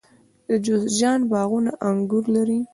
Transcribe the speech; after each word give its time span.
د 0.47 0.49
جوزجان 0.65 1.19
باغونه 1.31 1.71
انګور 1.89 2.25
لري. 2.35 2.59